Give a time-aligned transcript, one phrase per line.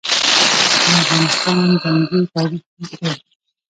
[0.89, 3.11] د افغانستان جنګي تاریخ اوږد دی.